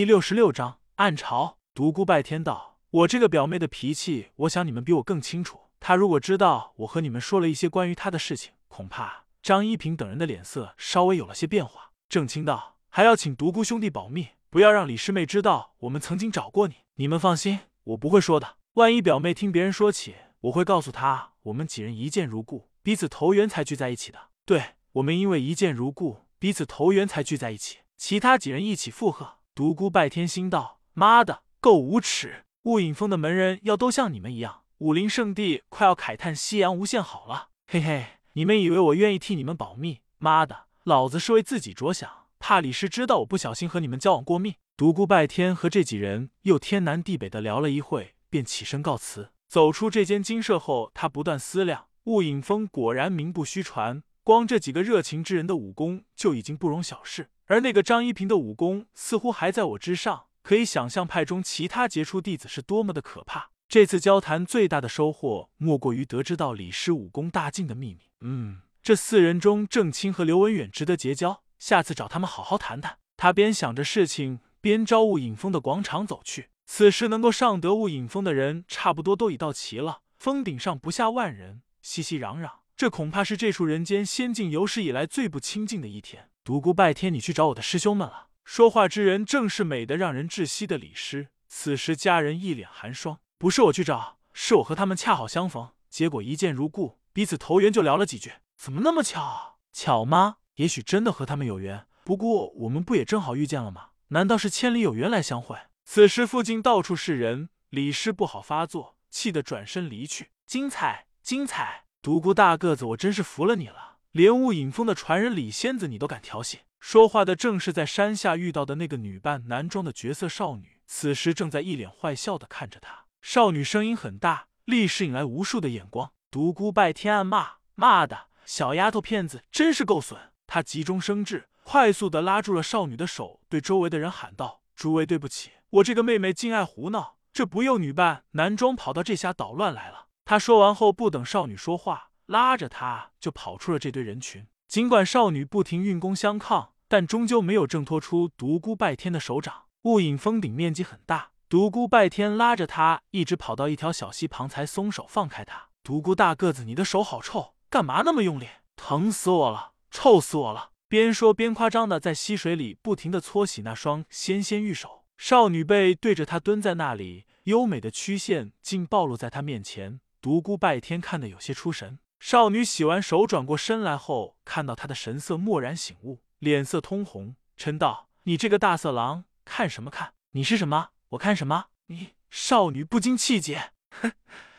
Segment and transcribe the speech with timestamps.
[0.00, 1.58] 第六十六章暗潮。
[1.74, 5.60] 独孤拜天道：“我这个表妹的脾气，我想你们比我更清楚。
[5.78, 11.90] 她如果知道我和你们说了一些关于她的事情，恐怕……”张一平等人的脸色稍微有了些变化。
[12.08, 16.76] 郑清道：“还要请独孤兄弟保密，不要让李师妹知道我们曾经找过你。
[16.94, 18.56] 你们放心，我不会说的。
[18.76, 24.18] 万一表妹听别人说起，我会告诉她我们几人一见如故，彼此投缘才聚在一起的。
[24.46, 27.80] 对我们因为一见如故，彼此投缘才聚在一起。
[27.98, 32.46] 其他几人一起附和。”独孤拜天心道：“妈的，够无耻！
[32.62, 37.50] 雾隐峰的门人要都像你们一样，武林圣地快要慨叹夕阳无限好了。
[37.66, 40.00] 嘿嘿，你们以为我愿意替你们保密？
[40.16, 49.32] 妈的，老子是为自己着想，怕李师知道我不小心和你们交往过密。”独孤拜天和这几人又天南地北的聊了一会，便起身告辞。
[49.46, 57.30] 走出这间精舍后，他不断思量：雾隐峰果然名不虚传，光这几个热情之人的武功就已经不容小视。
[57.46, 63.50] 而那个张一平的武功似乎还在我之上，可以想象派中其他杰出弟子是多么的可怕。
[63.68, 68.00] 这次交谈最大的收获，莫过于得知到李师武功大进的秘密。
[68.20, 72.98] 嗯，这四人中，郑清和刘文远值得结交，下次找他们好好谈谈。
[73.16, 76.50] 他边想着事情，边朝雾隐峰的广场走去。
[76.66, 80.02] 此时能够上得雾隐峰的人，差不多都已到齐了。
[80.16, 86.30] 峰顶上不下万人，熙熙攘攘，这恐怕是这处人间仙境有史以来最不清静的一天。
[86.42, 88.28] 独孤拜天，你去找我的师兄们了。
[88.42, 91.28] 说话之人正是美得让人窒息的李师。
[91.46, 98.32] 此时家人一脸寒霜，不是我去找，是我和他们恰好相逢，结果一见如故，彼此投缘就聊了几句。
[98.56, 99.58] 怎么那么巧？
[99.74, 100.36] 巧吗？
[100.54, 101.86] 也许真的和他们有缘。
[102.02, 103.88] 不过我们不也正好遇见了吗？
[104.08, 105.54] 难道是千里有缘来相会？
[105.84, 110.30] 此时附近到处是人，李师不好发作，气得转身离去。
[110.46, 111.84] 精彩，精彩！
[112.02, 113.98] 独孤大个子，我真是服了你了。
[114.12, 116.60] 连雾隐峰的传人李仙子你都敢调戏？
[116.78, 123.04] 说话的正是在山下遇到的那个女扮男装的绝色少女，此时正在一脸坏笑的看着他。
[123.20, 126.10] 少女声音很大，立时引来无数的眼光。
[126.30, 142.10] 独孤拜天暗骂：“骂的，小丫头片子真是够损！”他急中生智，快速的拉住了少女的手，对周围的人喊道：“诸位，对不起，我这个妹妹竟爱胡闹，这不幼女扮男装跑到这下捣乱来了。”他说完后，不等少女说话。
[142.26, 144.46] 拉着他就跑出了这堆人群。
[144.68, 149.64] 尽管少女不停运功相抗，但终究没有挣脱出独孤拜天的手掌。
[149.82, 155.70] 雾隐峰顶面积很大，独孤拜天拉着他一直跑到一条小溪旁，才松手放开他。
[155.82, 158.46] 独孤大个子，你的手好臭，干嘛那么用力？
[158.76, 160.70] 疼死我了，臭死我了！
[160.86, 165.02] 边说边夸张的在溪水里不停的搓洗那双纤纤玉手。
[165.18, 169.98] 少女背对着他蹲在那里，优美的曲线竟暴露在他面前。
[170.20, 171.98] 独孤拜天看得有些出神。
[172.18, 180.12] 少女洗完手，转过身来后，看到他的神色，蓦然醒悟，脸色通红，嗔道：“你这个大色狼，看什么看？
[180.32, 180.90] 你是什么？
[181.10, 181.66] 我看什么？
[181.86, 184.12] 你！”少女不禁气结，哼，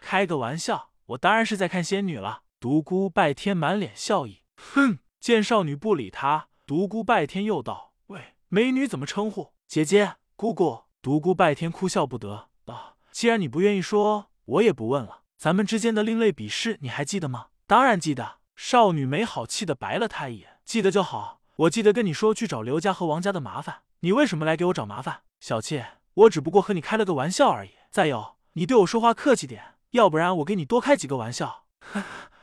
[0.00, 2.42] 开个玩笑，我当然是在看仙女了。
[2.58, 4.98] 独孤拜天满脸笑意，哼。
[5.20, 9.54] 见少女不理他，独孤拜天又道：“喂，美女怎么称呼？
[9.66, 17.46] 姐姐、姑姑？”独孤拜天哭笑不得，道：“既然你不愿意说，我也不问了。”咱们之间的另类比试，你还记得吗？
[17.66, 18.38] 当然记得。
[18.56, 20.58] 少女没好气的白了他一眼。
[20.64, 21.40] 记得就好。
[21.56, 25.22] 我记得跟你说去找刘家和王家的麻烦，你为什么来给我找麻烦？
[25.40, 27.70] 小妾，我只不过和你开了个玩笑而已。
[27.90, 31.64] 再有，你对我说话客气点，要不然我给你多开几个玩笑。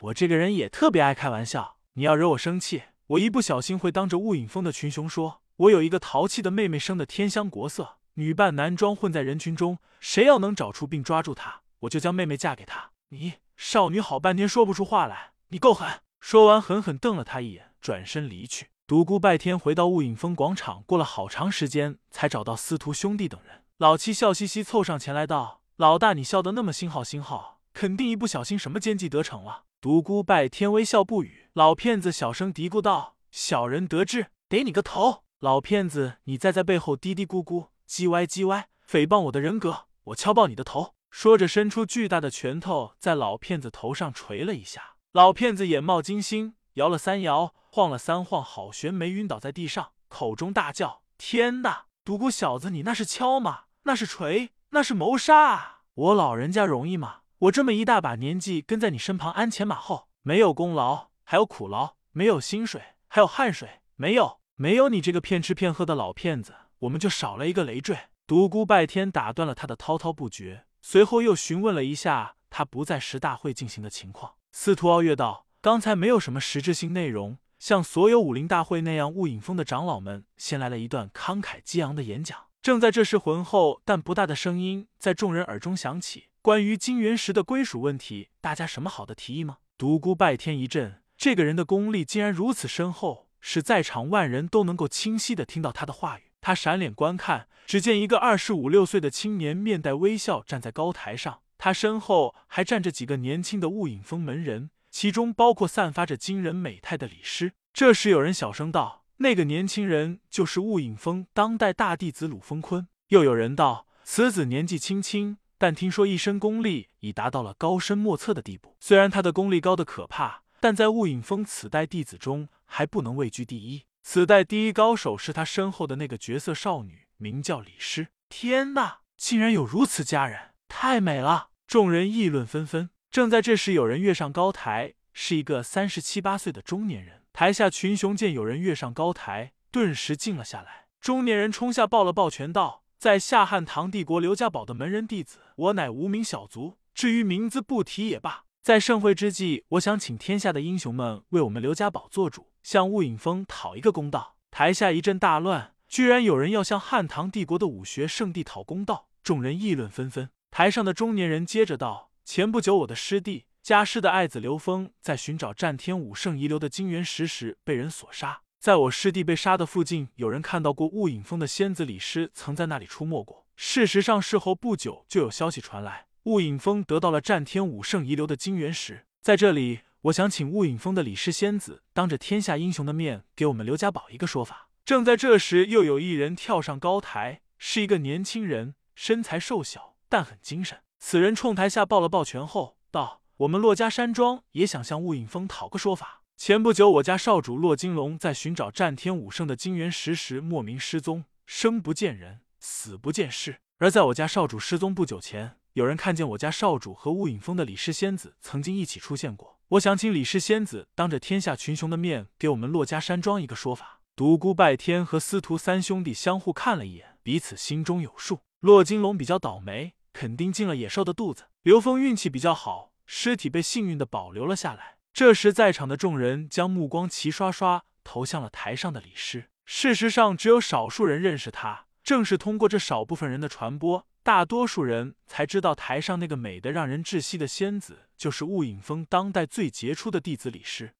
[0.00, 1.76] 我这个人也特别爱开玩笑。
[1.94, 11.62] 你要惹我生气，我一不小心会当着雾隐峰的群雄说，我有一个淘气的妹妹生的天香国色，女扮男装混在人群中，谁要能找出并抓住她。
[11.84, 12.90] 我就将妹妹嫁给他。
[13.10, 16.00] 你少女好半天说不出话来，你够狠！
[16.20, 18.68] 说完，狠狠瞪了他一眼，转身离去。
[18.86, 23.62] 独孤拜天回到雾隐峰广场，过了好长时间才找到司徒兄弟等人。
[23.78, 31.50] 老七笑嘻嘻凑上前来道：“老大，你笑得那么星号星号，肯定一不小心什么奸计得逞了。”独孤拜天微笑不语。
[31.52, 35.24] 老骗子小声嘀咕道：“小人得志，得你个头！
[35.40, 44.96] 老骗子，你再在背后嘀嘀咕咕，叽歪叽歪，诽谤我的人格，我敲爆你的头！”说着，伸出巨大的拳头，在老骗子头上捶了一下。
[45.12, 51.86] 老骗子眼冒金星，摇了三摇，晃了三晃，好悬没晕倒在地上，口中大叫：“天哪！
[52.04, 53.66] 独孤小子，你那是敲吗？
[53.84, 54.50] 那是锤？
[54.70, 55.82] 那是谋杀啊！
[55.94, 57.20] 我老人家容易吗？
[57.38, 67.96] 我这么一大把年纪跟在你身旁，鞍前马后，没有功劳还有苦劳，没有薪水还有汗水，没有没有你这个骗吃骗喝的老骗子，我们就少了一个累赘。”
[68.26, 70.64] 独孤拜天打断了他的滔滔不绝。
[70.86, 74.34] 随后又询问了一下他不在时大会进行的情况。
[74.52, 96.24] 司徒傲月道：“刚才没有什么实质性内容，像所有武林大会那样，雾隐峰的长老们先来了一段慷慨激昂的演讲，正在这时，浑厚但不大的声音在众人耳中响起：“关于金元石的归属问题，大家什么好的提议吗？”独孤拜天一震，这个人的功力竟然如此深厚，使在场万人都能够清晰的听到他的话语。
[96.44, 107.54] 他闪脸观看，只见一个二十五六岁的青年面带微笑站在高台上，他身后还站着几个年轻的雾影峰门人，其中包括散发着惊人美态的李师。
[107.72, 109.06] 这时有人小声道。
[109.16, 112.86] 那个年轻人就是雾影峰当代大弟子鲁风坤。
[113.08, 118.76] 又有人道，此子年纪轻轻，但听说一身功力已达到了高深莫测的地步。
[118.80, 123.84] 虽然他的功力高的可怕，但在雾影峰此代弟子中还不能位居第一。
[124.06, 128.08] 此代第一高手是他身后的那个绝色少女，名叫李诗。
[128.28, 131.48] 天哪，竟然有如此佳人，太美了！
[131.66, 132.90] 众人议论纷纷。
[133.10, 137.22] 正在这时，有人跃上高台，是一个三十七八岁的中年人。
[137.32, 140.84] 台下群雄见有人跃上高台，顿时静了下来。
[141.00, 146.76] 中年人冲下抱了抱拳道：“在下汉唐帝国刘家堡的门人弟子，我乃无名小卒。
[146.94, 148.44] 至于名字不提也罢。
[148.60, 160.30] 在盛会之际，我想请天下的英雄们为我们刘家堡做主，向雾影峰讨一个公道。”台下一阵大乱，居然有人要向汉唐帝国的武学圣地讨公道，众人议论纷纷。
[160.50, 168.42] 台上的中年人接着道：“前不久，我的师弟。”家师的爱子刘峰在寻找战天武圣遗留的金元石时被人所杀。
[168.60, 173.46] 在我师弟被杀的附近，有人看到过雾影峰的仙子李师曾在那里出没过。
[173.56, 179.06] 事实上，事后不久就有消息传来，雾影峰得到了战天武圣遗留的金元石。
[179.22, 184.68] 在这里，我想请雾影峰的李氏仙子当着天下英雄的面，给我们刘家堡一个说法。
[184.84, 190.80] 正在这时，又有一人跳上高台，是一个年轻人，身材瘦小，但很精神。
[190.98, 193.22] 此人冲台下抱了抱拳后道。
[193.38, 196.20] 我们骆家山庄也想向雾影峰讨个说法。
[196.36, 203.56] 前不久，我家少主骆金龙在寻找战天武圣的金元石时莫名失踪，生不见人，死不见尸。
[203.78, 209.58] 而在我家少主失踪不久前，有人看见我家少主和雾影峰的李氏仙子曾经一起出现过。
[209.74, 214.00] 我想请李氏仙子当着天下群雄的面，给我们骆家山庄一个说法。
[214.14, 218.42] 独孤拜天和司徒三兄弟相互看了一眼，彼此心中有数。
[218.60, 221.46] 骆金龙比较倒霉，肯定进了野兽的肚子。
[221.62, 222.92] 刘峰运气比较好。
[223.06, 224.98] 尸体被幸运的保留了下来。
[225.12, 229.50] 这时，在场的众人将目光齐刷刷投向了台上的李师。
[229.64, 231.86] 事实上，只有少数人认识他。
[232.04, 240.94] 正是通过这少部分人的传播，大多数人才知道台上那个美得让人窒息的仙子，就是雾影峰当代最杰出的弟子李师。